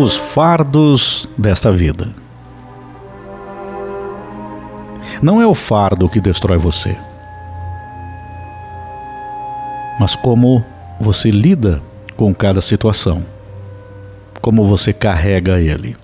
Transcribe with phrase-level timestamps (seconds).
[0.00, 2.08] Os fardos desta vida.
[5.20, 6.96] Não é o fardo que destrói você,
[9.98, 10.64] mas como
[10.98, 11.82] você lida
[12.16, 13.22] com cada situação,
[14.40, 15.94] como você carrega ele.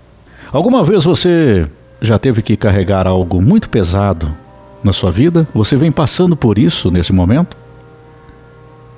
[0.53, 1.67] Alguma vez você
[1.99, 4.37] já teve que carregar algo muito pesado
[4.85, 5.49] na sua vida?
[5.55, 7.57] Você vem passando por isso nesse momento?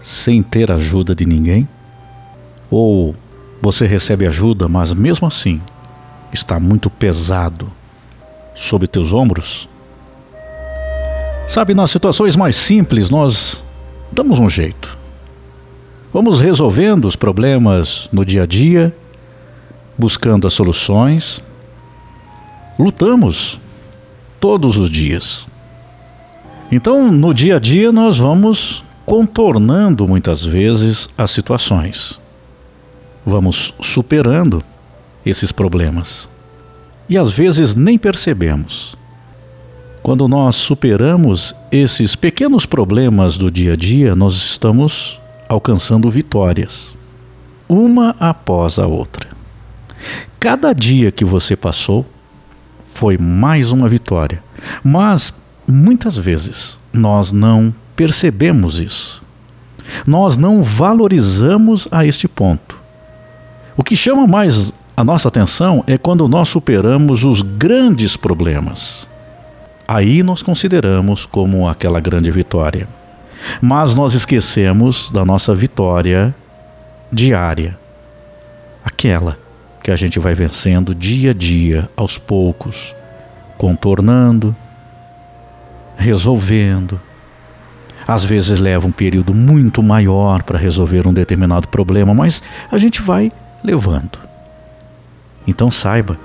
[0.01, 1.69] Sem ter ajuda de ninguém?
[2.69, 3.15] Ou
[3.71, 5.61] você recebe ajuda, mas mesmo assim
[6.33, 7.71] está muito pesado
[8.55, 9.69] sobre teus ombros?
[11.47, 13.63] Sabe, nas situações mais simples nós
[14.11, 14.97] damos um jeito.
[16.11, 18.97] Vamos resolvendo os problemas no dia a dia,
[19.99, 21.43] buscando as soluções.
[22.79, 23.60] Lutamos
[24.41, 25.47] todos os dias.
[26.73, 32.19] Então, no dia a dia, nós vamos contornando muitas vezes as situações.
[33.29, 34.65] Vamos superando
[35.24, 36.26] esses problemas.
[37.10, 38.96] E às vezes nem percebemos.
[40.02, 46.95] Quando nós superamos esses pequenos problemas do dia a dia, nós estamos alcançando vitórias,
[47.68, 49.29] uma após a outra.
[50.40, 52.07] Cada dia que você passou
[52.95, 54.42] foi mais uma vitória,
[54.82, 55.35] mas
[55.66, 59.23] muitas vezes nós não percebemos isso.
[60.07, 62.77] Nós não valorizamos a este ponto.
[63.79, 69.09] O que chama mais a nossa atenção é quando nós superamos os grandes problemas.
[69.87, 72.88] Aí nós consideramos como aquela grande vitória.
[73.62, 76.34] Mas nós esquecemos da nossa vitória
[77.12, 77.78] diária.
[78.84, 79.38] Aquela
[79.81, 82.92] que a gente vai vencendo dia a dia, aos poucos,
[83.56, 84.56] contornando,
[85.97, 87.00] resolvendo.
[88.08, 92.42] Às vezes leva um período muito maior para resolver um determinado problema, mas
[92.72, 93.30] a gente vai
[93.62, 94.19] levando.
[95.46, 96.19] Então saiba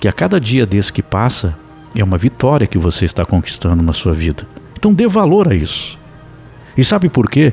[0.00, 1.56] que a cada dia desse que passa
[1.94, 4.46] é uma vitória que você está conquistando na sua vida.
[4.78, 5.98] Então dê valor a isso.
[6.76, 7.52] E sabe por quê?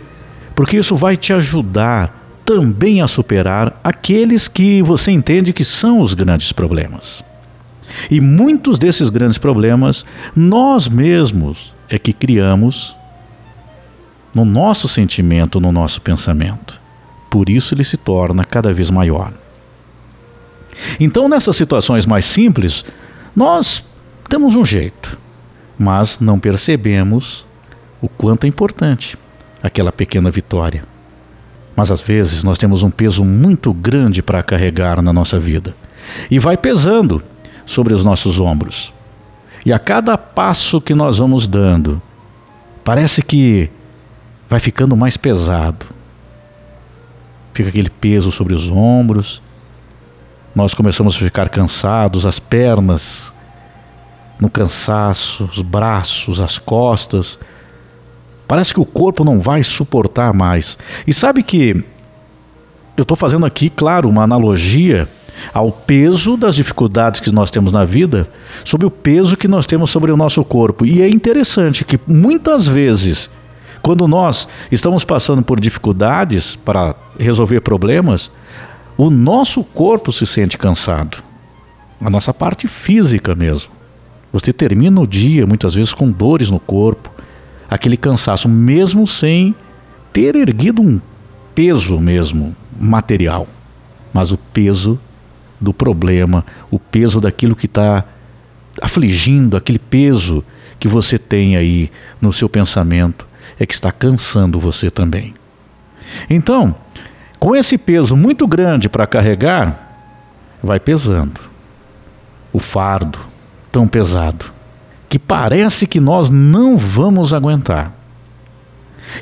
[0.55, 6.13] Porque isso vai te ajudar também a superar aqueles que você entende que são os
[6.13, 7.23] grandes problemas.
[8.09, 10.05] E muitos desses grandes problemas
[10.35, 12.95] nós mesmos é que criamos
[14.33, 16.79] no nosso sentimento, no nosso pensamento.
[17.35, 19.33] Por isso ele se torna cada vez maior.
[20.97, 22.85] Então, nessas situações mais simples,
[23.35, 23.83] nós
[24.29, 25.19] temos um jeito,
[25.77, 27.45] mas não percebemos
[28.01, 29.17] o quanto é importante
[29.61, 30.85] aquela pequena vitória.
[31.75, 35.75] Mas às vezes nós temos um peso muito grande para carregar na nossa vida
[36.31, 37.21] e vai pesando
[37.65, 38.93] sobre os nossos ombros.
[39.65, 42.01] E a cada passo que nós vamos dando,
[42.81, 43.69] parece que
[44.49, 45.94] vai ficando mais pesado.
[47.55, 49.41] Fica aquele peso sobre os ombros.
[50.53, 53.33] Nós começamos a ficar cansados, as pernas
[54.37, 57.39] no cansaço, os braços, as costas.
[58.45, 60.77] Parece que o corpo não vai suportar mais.
[61.07, 61.81] E sabe que
[62.97, 65.07] eu estou fazendo aqui, claro, uma analogia
[65.53, 68.29] ao peso das dificuldades que nós temos na vida,
[68.65, 70.85] sobre o peso que nós temos sobre o nosso corpo.
[70.85, 73.29] E é interessante que muitas vezes,
[73.85, 78.31] quando nós estamos passando por dificuldades para resolver problemas,
[78.97, 81.21] o nosso corpo se sente cansado.
[82.01, 83.69] A nossa parte física mesmo.
[84.33, 87.11] Você termina o dia muitas vezes com dores no corpo,
[87.69, 89.53] aquele cansaço, mesmo sem
[90.11, 90.99] ter erguido um
[91.53, 93.47] peso mesmo material,
[94.11, 94.99] mas o peso
[95.61, 98.03] do problema, o peso daquilo que está
[98.81, 100.43] afligindo, aquele peso
[100.79, 103.27] que você tem aí no seu pensamento,
[103.59, 105.33] é que está cansando você também.
[106.29, 106.75] Então,
[107.39, 109.99] com esse peso muito grande para carregar,
[110.61, 111.39] vai pesando.
[112.51, 113.19] O fardo
[113.71, 114.51] tão pesado
[115.09, 117.93] que parece que nós não vamos aguentar.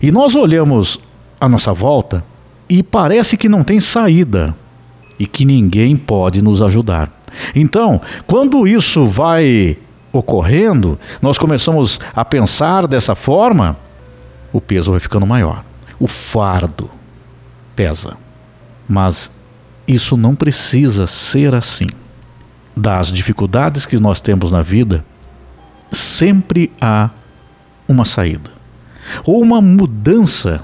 [0.01, 0.99] E nós olhamos
[1.39, 2.23] a nossa volta
[2.69, 4.55] e parece que não tem saída
[5.19, 7.11] e que ninguém pode nos ajudar.
[7.55, 9.77] Então, quando isso vai
[10.11, 13.75] ocorrendo, nós começamos a pensar dessa forma,
[14.53, 15.65] o peso vai ficando maior.
[15.99, 16.89] O fardo
[17.75, 18.15] pesa.
[18.87, 19.31] Mas
[19.87, 21.87] isso não precisa ser assim.
[22.75, 25.03] Das dificuldades que nós temos na vida,
[25.91, 27.09] sempre há
[27.87, 28.51] uma saída.
[29.25, 30.63] Ou uma mudança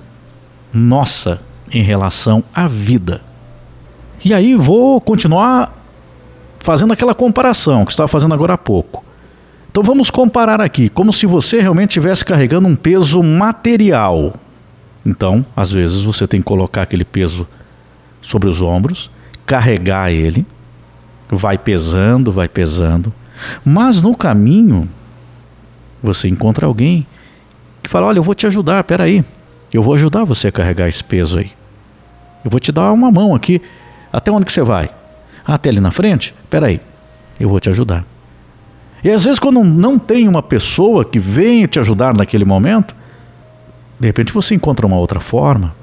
[0.72, 3.22] nossa em relação à vida.
[4.24, 5.74] E aí vou continuar
[6.60, 9.04] fazendo aquela comparação que estava fazendo agora há pouco.
[9.80, 14.34] Então vamos comparar aqui, como se você realmente estivesse carregando um peso material.
[15.06, 17.48] Então, às vezes você tem que colocar aquele peso
[18.22, 19.10] sobre os ombros,
[19.46, 20.46] carregar ele,
[21.30, 23.14] vai pesando, vai pesando,
[23.64, 24.90] mas no caminho
[26.04, 27.08] você encontra alguém
[27.82, 29.24] que fala: Olha, eu vou te ajudar, peraí,
[29.72, 31.54] eu vou ajudar você a carregar esse peso aí.
[32.44, 33.62] Eu vou te dar uma mão aqui.
[34.12, 34.90] Até onde que você vai?
[35.48, 36.36] Ah, até ali na frente?
[36.50, 36.82] Peraí,
[37.40, 38.04] eu vou te ajudar.
[39.04, 42.96] E às vezes, quando não tem uma pessoa que venha te ajudar naquele momento,
[44.00, 45.74] de repente você encontra uma outra forma.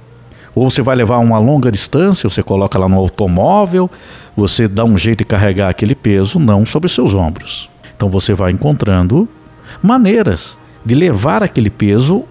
[0.55, 3.91] Ou você vai levar uma longa distância, você coloca lá no automóvel,
[4.37, 7.69] você dá um jeito de carregar aquele peso, não sobre seus ombros.
[7.95, 9.29] Então você vai encontrando
[9.83, 12.25] maneiras de levar aquele peso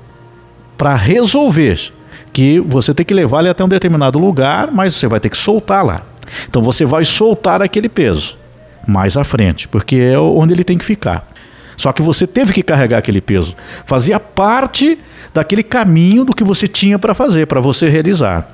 [0.77, 1.91] para resolver
[2.33, 5.37] que você tem que levar ele até um determinado lugar, mas você vai ter que
[5.37, 6.01] soltar lá.
[6.49, 8.37] Então você vai soltar aquele peso
[8.87, 11.31] mais à frente, porque é onde ele tem que ficar.
[11.77, 13.55] Só que você teve que carregar aquele peso.
[13.85, 14.97] Fazia parte
[15.33, 18.49] daquele caminho do que você tinha para fazer, para você realizar.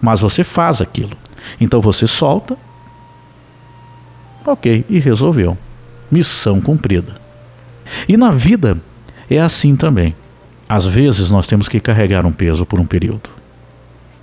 [0.00, 1.16] Mas você faz aquilo.
[1.60, 2.56] Então você solta.
[4.44, 5.56] Ok, e resolveu.
[6.10, 7.14] Missão cumprida.
[8.08, 8.78] E na vida
[9.28, 10.14] é assim também.
[10.68, 13.30] Às vezes nós temos que carregar um peso por um período.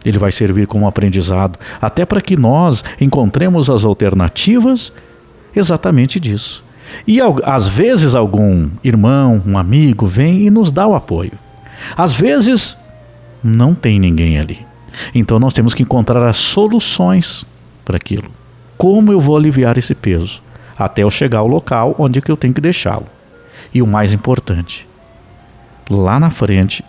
[0.04, 4.92] Ele vai servir como aprendizado, até para que nós encontremos as alternativas
[5.56, 6.64] exatamente disso.
[7.08, 11.34] E às vezes algum irmão, um amigo vem e nos dá o apoio.
[11.96, 12.78] Às vezes
[13.44, 14.66] não tem ninguém ali.
[15.14, 17.46] Então nós temos que encontrar as soluções
[17.84, 18.30] para aquilo.
[18.78, 20.42] Como eu vou aliviar esse peso
[20.78, 23.08] até eu chegar ao local onde que eu tenho que deixá-lo.
[23.74, 24.88] E o mais importante,
[25.90, 26.84] lá na frente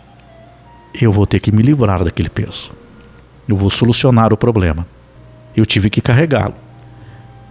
[1.01, 2.73] eu vou ter que me livrar daquele peso.
[3.49, 4.87] Eu vou solucionar o problema.
[5.57, 6.55] Eu tive que carregá-lo.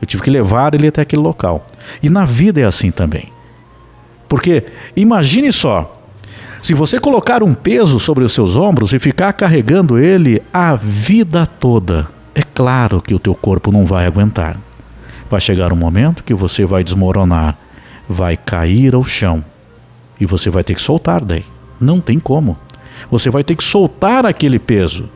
[0.04, 1.66] Eu tive que levar ele até aquele local.
[2.02, 3.32] E na vida é assim também.
[4.28, 4.66] Porque
[4.98, 5.98] imagine só,
[6.62, 11.46] se você colocar um peso sobre os seus ombros e ficar carregando ele a vida
[11.46, 12.06] toda,
[12.36, 14.58] é claro que o teu corpo não vai aguentar.
[15.32, 17.58] Vai chegar um momento que você vai desmoronar,
[18.10, 19.42] vai cair ao chão
[20.20, 21.46] e você vai ter que soltar daí.
[21.80, 22.58] Não tem como.
[23.10, 25.08] Você vai ter que soltar aquele peso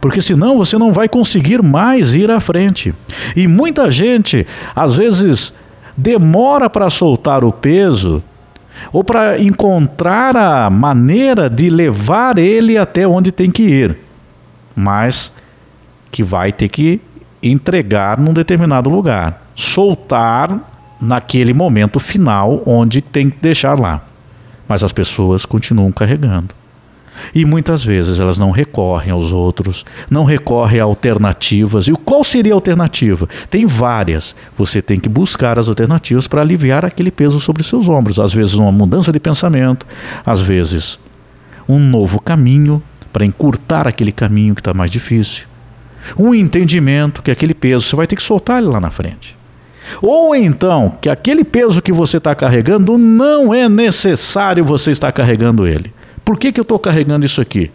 [0.00, 2.94] porque senão você não vai conseguir mais ir à frente.
[3.36, 5.52] E muita gente, às vezes,
[5.96, 8.22] demora para soltar o peso
[8.92, 13.98] ou para encontrar a maneira de levar ele até onde tem que ir,
[14.74, 15.32] mas
[16.10, 17.00] que vai ter que
[17.42, 20.58] entregar num determinado lugar, soltar
[21.00, 24.02] naquele momento final onde tem que deixar lá.
[24.68, 26.54] Mas as pessoas continuam carregando.
[27.34, 31.88] E muitas vezes elas não recorrem aos outros, não recorrem a alternativas.
[31.88, 33.28] E qual seria a alternativa?
[33.48, 34.34] Tem várias.
[34.56, 38.18] Você tem que buscar as alternativas para aliviar aquele peso sobre seus ombros.
[38.18, 39.86] Às vezes, uma mudança de pensamento,
[40.24, 40.98] às vezes,
[41.68, 42.82] um novo caminho
[43.12, 45.46] para encurtar aquele caminho que está mais difícil.
[46.18, 49.36] Um entendimento que aquele peso você vai ter que soltar ele lá na frente.
[50.00, 55.66] Ou então que aquele peso que você está carregando não é necessário você estar carregando
[55.66, 55.92] ele.
[56.30, 57.72] Por que, que eu estou carregando isso aqui?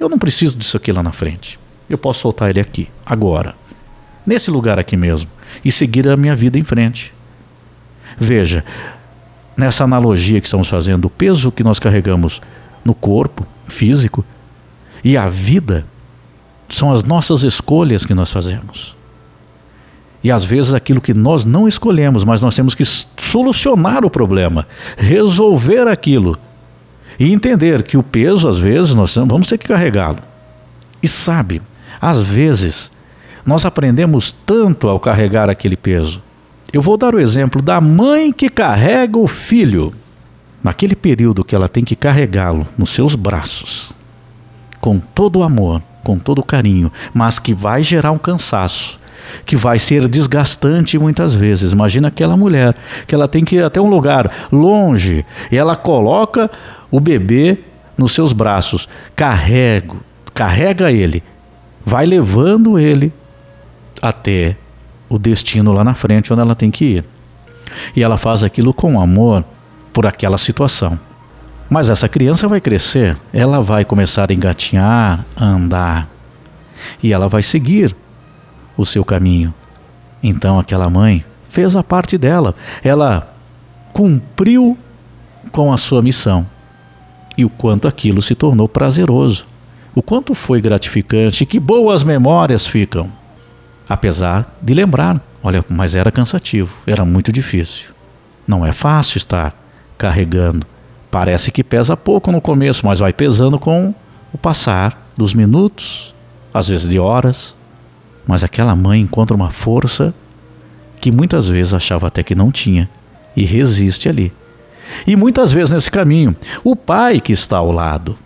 [0.00, 1.56] Eu não preciso disso aqui lá na frente.
[1.88, 3.54] Eu posso soltar ele aqui, agora,
[4.26, 5.30] nesse lugar aqui mesmo,
[5.64, 7.14] e seguir a minha vida em frente.
[8.18, 8.64] Veja,
[9.56, 12.42] nessa analogia que estamos fazendo, o peso que nós carregamos
[12.84, 14.24] no corpo físico
[15.04, 15.86] e a vida
[16.68, 18.96] são as nossas escolhas que nós fazemos.
[20.24, 24.66] E às vezes aquilo que nós não escolhemos, mas nós temos que solucionar o problema,
[24.98, 26.36] resolver aquilo
[27.18, 30.18] e entender que o peso, às vezes, nós vamos ter que carregá-lo.
[31.02, 31.60] E sabe,
[32.00, 32.90] às vezes,
[33.44, 36.22] nós aprendemos tanto ao carregar aquele peso.
[36.72, 39.92] Eu vou dar o exemplo da mãe que carrega o filho.
[40.62, 43.92] Naquele período que ela tem que carregá-lo nos seus braços,
[44.80, 48.98] com todo o amor, com todo o carinho, mas que vai gerar um cansaço,
[49.44, 51.72] que vai ser desgastante muitas vezes.
[51.72, 52.74] Imagina aquela mulher
[53.06, 56.50] que ela tem que ir até um lugar longe e ela coloca
[56.90, 57.58] o bebê
[57.96, 59.94] nos seus braços, carrega,
[60.34, 61.22] carrega ele,
[61.84, 63.12] vai levando ele
[64.00, 64.56] até
[65.08, 67.04] o destino lá na frente onde ela tem que ir.
[67.94, 69.44] E ela faz aquilo com amor
[69.92, 70.98] por aquela situação.
[71.68, 76.08] Mas essa criança vai crescer, ela vai começar a engatinhar, a andar,
[77.02, 77.96] e ela vai seguir
[78.82, 79.54] o seu caminho.
[80.22, 83.34] Então aquela mãe fez a parte dela, ela
[83.92, 84.76] cumpriu
[85.50, 86.46] com a sua missão
[87.36, 89.46] e o quanto aquilo se tornou prazeroso,
[89.94, 93.10] o quanto foi gratificante, que boas memórias ficam.
[93.88, 97.90] Apesar de lembrar, olha, mas era cansativo, era muito difícil.
[98.46, 99.54] Não é fácil estar
[99.98, 100.66] carregando.
[101.10, 103.94] Parece que pesa pouco no começo, mas vai pesando com
[104.32, 106.14] o passar dos minutos,
[106.54, 107.54] às vezes de horas.
[108.26, 110.14] Mas aquela mãe encontra uma força
[111.00, 112.88] que muitas vezes achava até que não tinha
[113.36, 114.32] e resiste ali.
[115.06, 118.16] E muitas vezes nesse caminho, o pai que está ao lado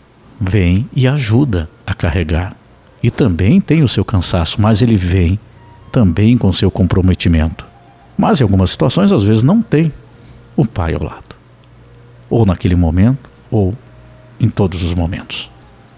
[0.41, 2.55] vem e ajuda a carregar.
[3.03, 5.39] E também tem o seu cansaço, mas ele vem
[5.93, 7.67] também com seu comprometimento.
[8.19, 9.93] Mas em algumas situações, às vezes, não tem
[10.57, 11.37] o pai ao lado.
[12.29, 13.75] Ou naquele momento, ou
[14.41, 15.51] em todos os momentos.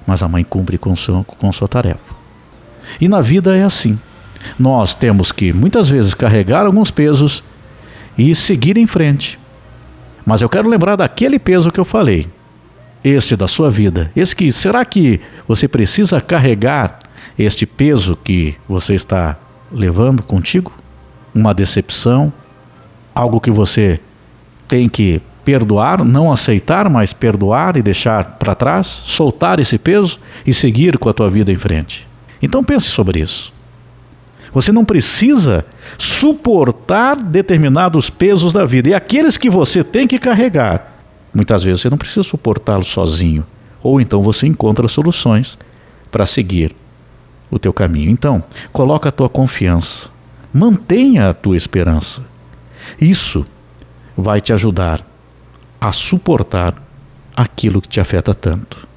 [0.06, 2.17] Mas a mãe cumpre com, sua, com sua tarefa.
[3.00, 3.98] E na vida é assim.
[4.58, 7.42] Nós temos que, muitas vezes, carregar alguns pesos
[8.16, 9.38] e seguir em frente.
[10.24, 12.28] Mas eu quero lembrar daquele peso que eu falei.
[13.02, 14.10] Este da sua vida.
[14.14, 16.98] Esse que, será que você precisa carregar
[17.38, 19.36] este peso que você está
[19.70, 20.72] levando contigo?
[21.34, 22.32] Uma decepção?
[23.14, 24.00] Algo que você
[24.66, 30.52] tem que perdoar, não aceitar, mas perdoar e deixar para trás, soltar esse peso e
[30.52, 32.07] seguir com a tua vida em frente.
[32.40, 33.52] Então pense sobre isso.
[34.52, 35.64] Você não precisa
[35.98, 38.88] suportar determinados pesos da vida.
[38.88, 40.92] E aqueles que você tem que carregar,
[41.34, 43.46] muitas vezes você não precisa suportá-los sozinho.
[43.82, 45.58] Ou então você encontra soluções
[46.10, 46.74] para seguir
[47.50, 48.10] o teu caminho.
[48.10, 48.42] Então,
[48.72, 50.08] coloca a tua confiança.
[50.52, 52.22] Mantenha a tua esperança.
[53.00, 53.46] Isso
[54.16, 55.06] vai te ajudar
[55.80, 56.74] a suportar
[57.36, 58.87] aquilo que te afeta tanto.